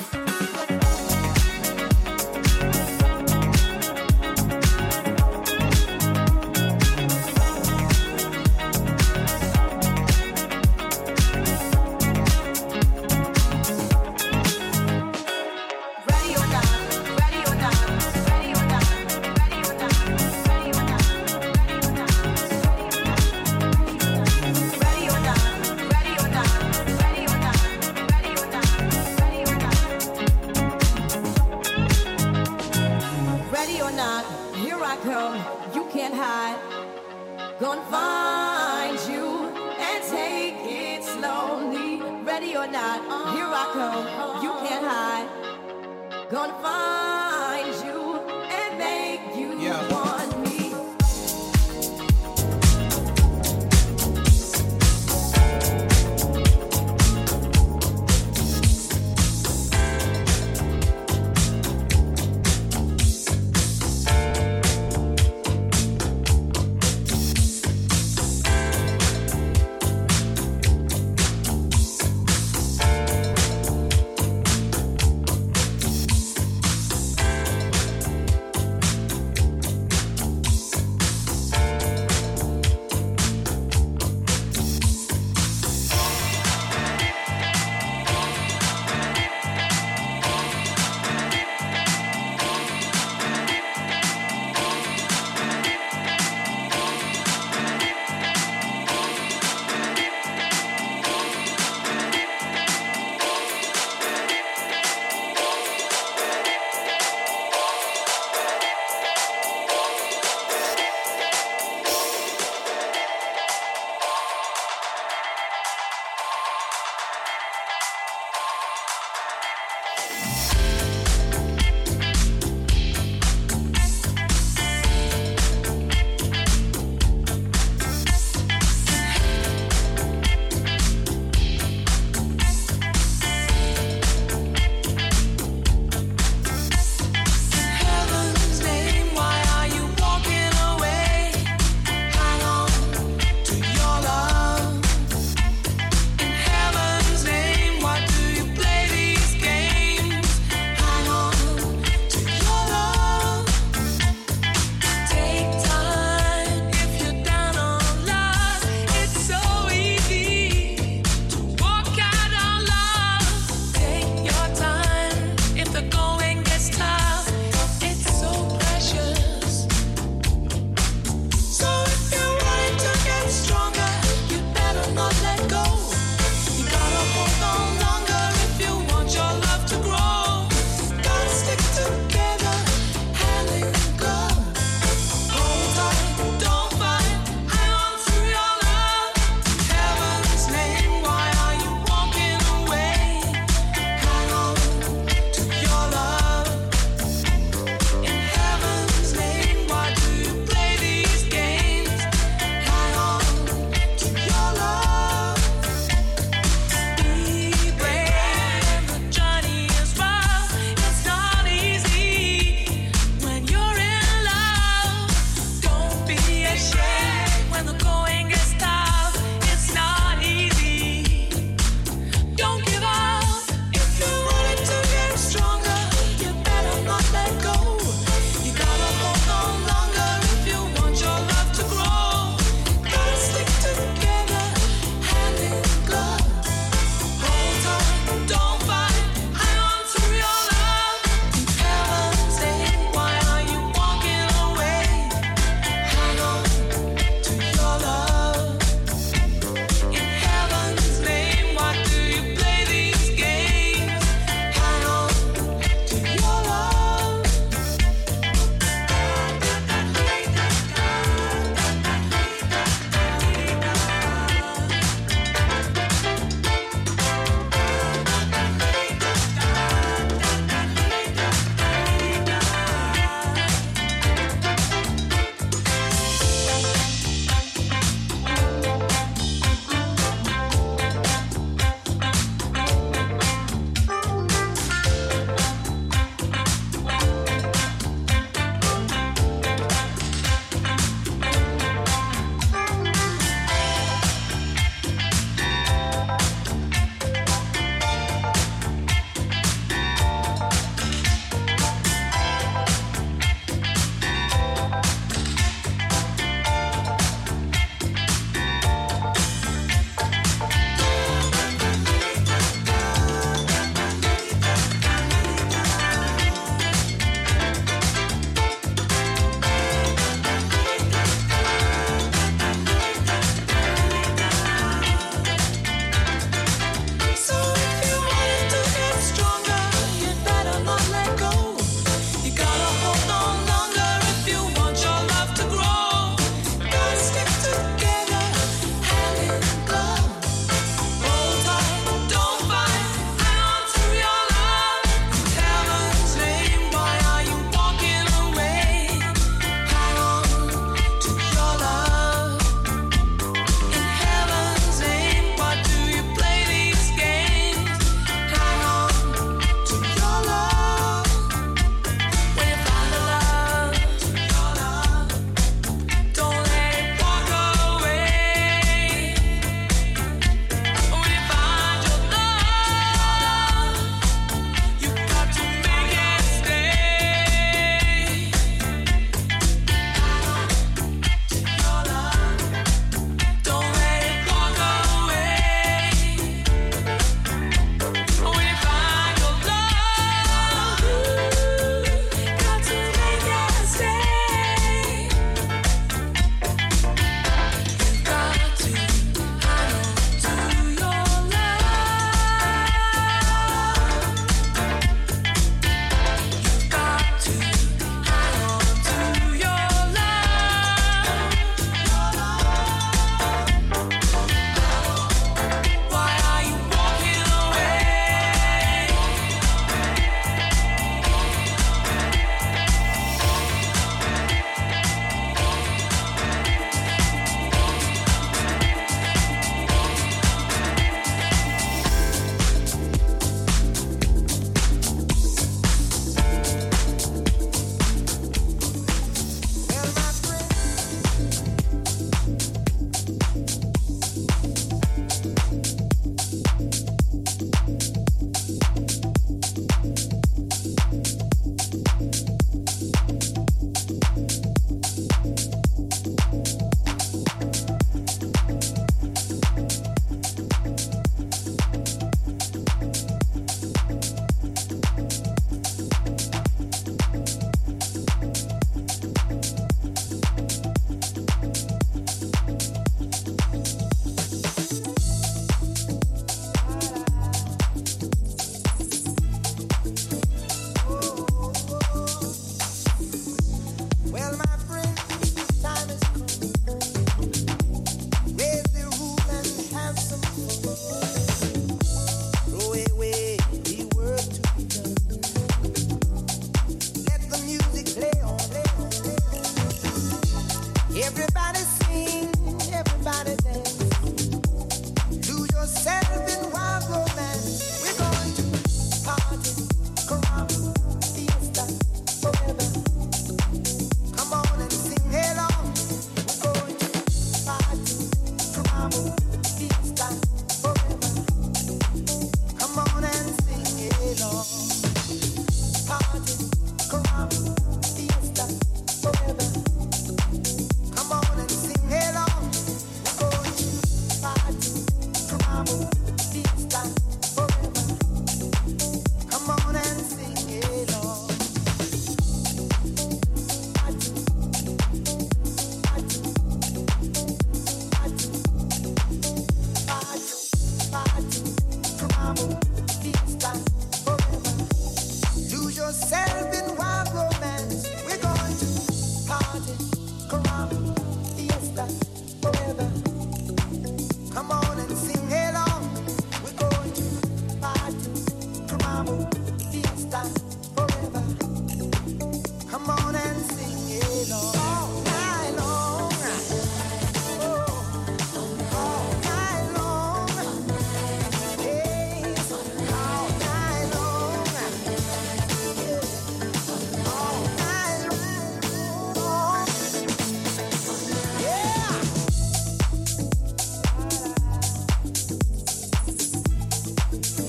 Bye. 597.14 597.43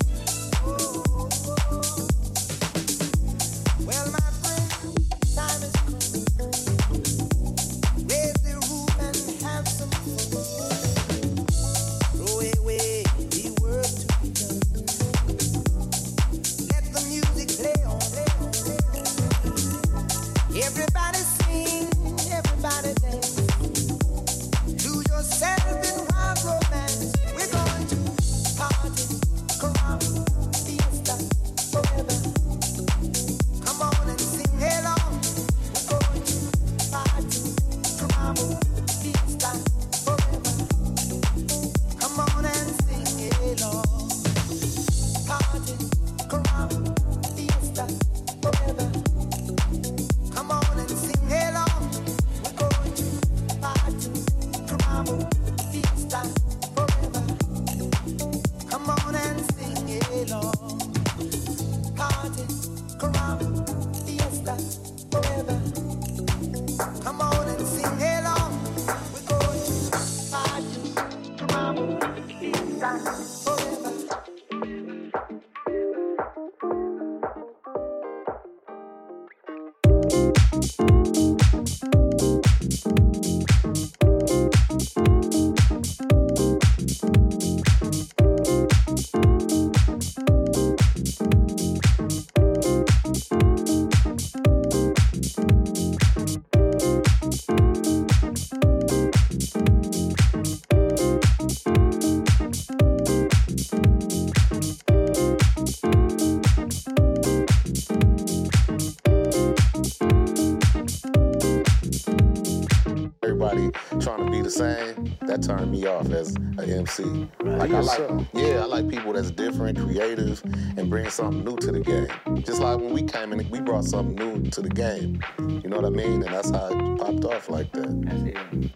MC. 116.68 117.04
Like 117.42 117.70
I 117.70 117.80
like, 117.80 118.26
yeah, 118.32 118.62
I 118.62 118.66
like 118.66 118.88
people 118.88 119.12
that's 119.12 119.30
different, 119.30 119.78
creative, 119.78 120.42
and 120.76 120.90
bring 120.90 121.08
something 121.10 121.44
new 121.44 121.56
to 121.56 121.72
the 121.72 121.80
game. 121.80 122.08
Just 122.42 122.60
like 122.60 122.78
when 122.78 122.92
we 122.92 123.02
came 123.02 123.32
in, 123.32 123.48
we 123.50 123.60
brought 123.60 123.84
something 123.84 124.14
new 124.14 124.50
to 124.50 124.62
the 124.62 124.68
game. 124.68 125.22
You 125.38 125.68
know 125.68 125.76
what 125.76 125.86
I 125.86 125.90
mean? 125.90 126.22
And 126.22 126.34
that's 126.34 126.50
how 126.50 126.68
it 126.68 126.98
popped 126.98 127.24
off 127.24 127.48
like 127.48 127.72
that. 127.72 128.70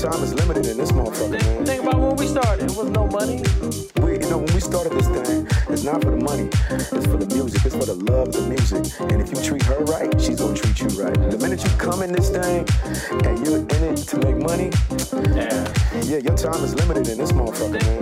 time 0.00 0.22
is 0.24 0.32
limited 0.32 0.66
in 0.66 0.78
this 0.78 0.92
motherfucker, 0.92 1.30
man. 1.30 1.66
Think 1.66 1.82
about 1.82 2.00
when 2.00 2.16
we 2.16 2.26
started. 2.26 2.70
It 2.70 2.76
was 2.76 2.88
no 2.88 3.06
money. 3.08 3.42
We, 4.00 4.12
you 4.12 4.30
know, 4.30 4.38
when 4.38 4.54
we 4.54 4.60
started 4.60 4.92
this 4.92 5.06
thing, 5.08 5.46
it's 5.68 5.84
not 5.84 6.02
for 6.02 6.10
the 6.10 6.16
money. 6.16 6.48
It's 6.70 7.06
for 7.06 7.18
the 7.18 7.28
music. 7.34 7.66
It's 7.66 7.76
for 7.76 7.84
the 7.84 7.96
love 8.10 8.28
of 8.28 8.32
the 8.32 8.46
music. 8.48 8.80
And 8.98 9.20
if 9.20 9.28
you 9.28 9.42
treat 9.42 9.62
her 9.64 9.78
right, 9.84 10.08
she's 10.18 10.40
gonna 10.40 10.56
treat 10.56 10.80
you 10.80 10.88
right. 11.04 11.12
The 11.12 11.36
minute 11.36 11.62
you 11.62 11.70
come 11.76 12.02
in 12.02 12.12
this 12.12 12.30
thing 12.30 12.66
and 13.26 13.46
you're 13.46 13.58
in 13.58 13.82
it 13.92 13.96
to 14.08 14.16
make 14.24 14.38
money, 14.38 14.70
yeah, 15.36 15.68
yeah 16.08 16.18
your 16.24 16.36
time 16.36 16.64
is 16.64 16.74
limited 16.76 17.06
in 17.06 17.18
this 17.18 17.32
motherfucker, 17.32 17.82
man. 17.82 17.99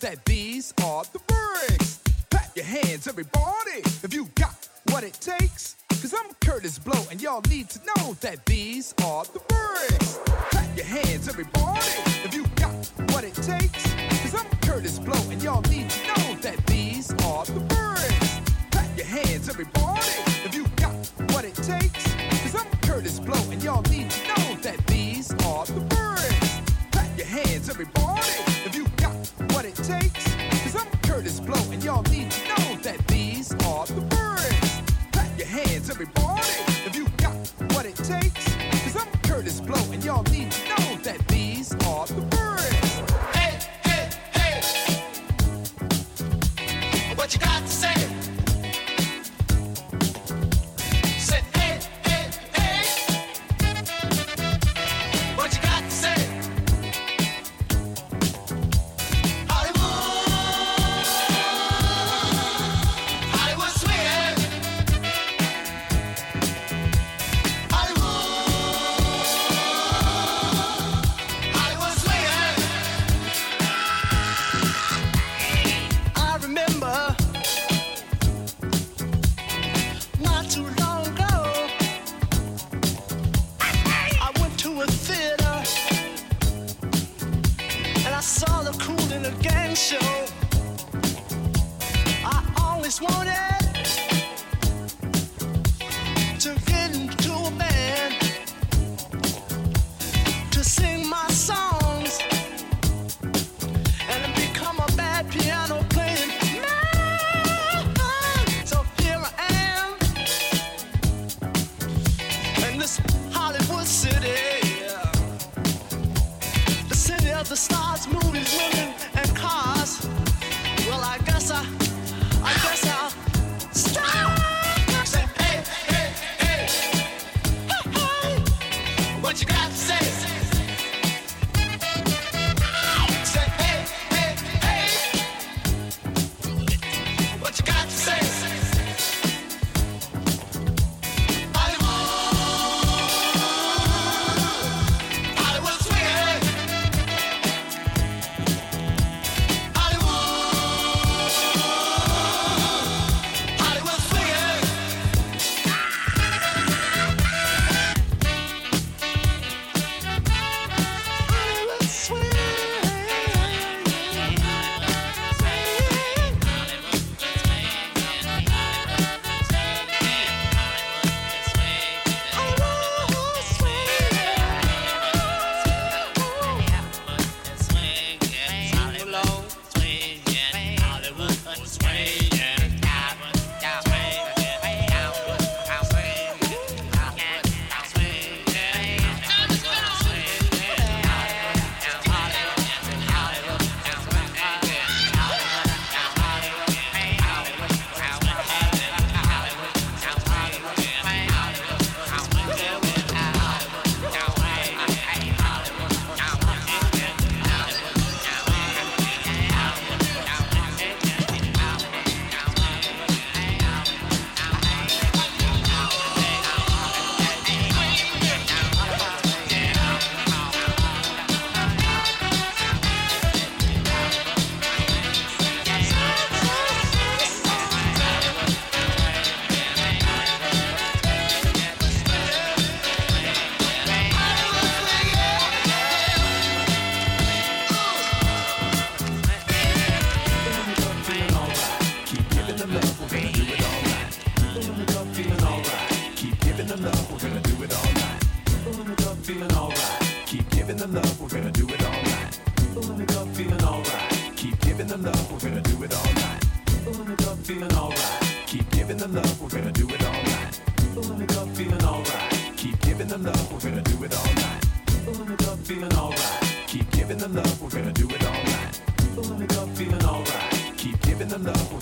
that 0.00 0.24
these 0.24 0.72
are 0.84 1.02
the 1.12 1.20
bricks. 1.26 2.00
Pat 2.30 2.50
your 2.54 2.64
hands, 2.64 3.08
everybody, 3.08 3.82
if 4.02 4.14
you 4.14 4.28
got 4.34 4.68
what 4.90 5.02
it 5.04 5.14
takes. 5.14 5.76
Cause 5.88 6.14
I'm 6.14 6.30
Kurtis 6.40 6.82
Blow, 6.82 7.02
and 7.10 7.20
y'all 7.20 7.42
need 7.50 7.68
to 7.70 7.80
know 7.86 8.14
that 8.20 8.44
these 8.46 8.94
are 9.04 9.24
the 9.24 9.40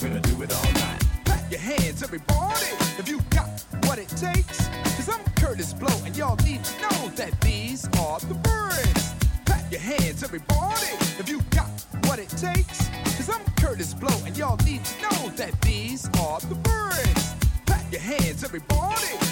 we're 0.02 0.18
do 0.20 0.42
it 0.42 0.52
all 0.52 0.72
night. 0.72 1.02
Clap 1.24 1.50
your 1.50 1.60
hands, 1.60 2.02
everybody, 2.02 2.66
if 2.98 3.08
you 3.08 3.20
got 3.30 3.48
what 3.84 3.98
it 3.98 4.08
takes. 4.08 4.68
Cause 4.96 5.08
I'm 5.08 5.24
Kurtis 5.36 5.78
Blow, 5.78 6.04
and 6.04 6.14
y'all 6.16 6.36
need 6.44 6.62
to 6.64 6.82
know 6.82 7.08
that 7.16 7.40
these 7.40 7.86
are 8.00 8.20
the 8.20 8.34
birds. 8.34 9.14
Clap 9.46 9.70
your 9.70 9.80
hands, 9.80 10.22
everybody, 10.22 10.90
if 11.18 11.28
you 11.28 11.40
got 11.50 11.68
what 12.06 12.18
it 12.18 12.28
takes. 12.30 12.88
Cause 13.16 13.30
I'm 13.30 13.44
Kurtis 13.56 13.98
Blow, 13.98 14.16
and 14.26 14.36
y'all 14.36 14.58
need 14.64 14.84
to 14.84 15.02
know 15.02 15.28
that 15.36 15.58
these 15.62 16.06
are 16.20 16.40
the 16.40 16.56
birds. 16.56 17.34
Clap 17.66 17.90
your 17.90 18.02
hands, 18.02 18.44
everybody. 18.44 19.25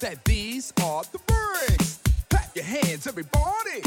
That 0.00 0.24
these 0.24 0.72
are 0.82 1.02
the 1.12 1.18
words. 1.28 1.98
Clap 2.30 2.54
your 2.54 2.64
hands, 2.64 3.06
everybody, 3.06 3.80